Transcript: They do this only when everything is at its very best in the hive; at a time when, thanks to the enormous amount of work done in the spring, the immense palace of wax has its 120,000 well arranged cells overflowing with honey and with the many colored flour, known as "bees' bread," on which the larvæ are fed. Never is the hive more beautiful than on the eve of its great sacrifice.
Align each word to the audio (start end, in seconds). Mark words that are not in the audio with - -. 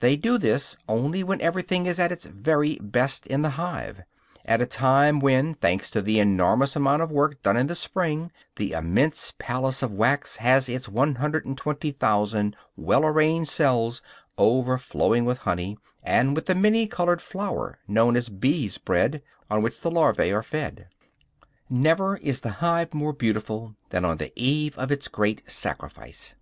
They 0.00 0.16
do 0.16 0.36
this 0.36 0.76
only 0.86 1.24
when 1.24 1.40
everything 1.40 1.86
is 1.86 1.98
at 1.98 2.12
its 2.12 2.26
very 2.26 2.76
best 2.76 3.26
in 3.26 3.40
the 3.40 3.56
hive; 3.56 4.02
at 4.44 4.60
a 4.60 4.66
time 4.66 5.18
when, 5.18 5.54
thanks 5.54 5.90
to 5.92 6.02
the 6.02 6.20
enormous 6.20 6.76
amount 6.76 7.00
of 7.00 7.10
work 7.10 7.42
done 7.42 7.56
in 7.56 7.68
the 7.68 7.74
spring, 7.74 8.30
the 8.56 8.72
immense 8.72 9.32
palace 9.38 9.82
of 9.82 9.90
wax 9.90 10.36
has 10.36 10.68
its 10.68 10.90
120,000 10.90 12.54
well 12.76 13.02
arranged 13.06 13.48
cells 13.50 14.02
overflowing 14.36 15.24
with 15.24 15.38
honey 15.38 15.78
and 16.02 16.34
with 16.36 16.44
the 16.44 16.54
many 16.54 16.86
colored 16.86 17.22
flour, 17.22 17.78
known 17.88 18.14
as 18.14 18.28
"bees' 18.28 18.76
bread," 18.76 19.22
on 19.50 19.62
which 19.62 19.80
the 19.80 19.88
larvæ 19.90 20.30
are 20.34 20.42
fed. 20.42 20.88
Never 21.70 22.18
is 22.18 22.40
the 22.42 22.50
hive 22.60 22.92
more 22.92 23.14
beautiful 23.14 23.74
than 23.88 24.04
on 24.04 24.18
the 24.18 24.34
eve 24.36 24.76
of 24.76 24.92
its 24.92 25.08
great 25.08 25.42
sacrifice. 25.50 26.34